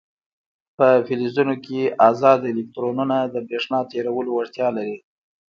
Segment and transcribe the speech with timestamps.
[0.77, 4.97] په فلزونو کې ازاد الکترونونه د برېښنا تیرولو وړتیا لري.